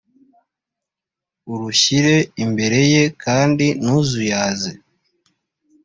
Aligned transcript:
urushyire 1.51 2.15
imbere 2.43 2.79
ye 2.93 3.03
kandi 3.23 3.65
ntuzuyaze 3.81 4.71